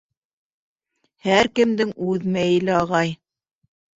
Һәр 1.25 1.49
кемдең 1.59 1.93
үҙ 2.07 2.25
мәйеле, 2.37 2.73
ағай... 2.79 3.13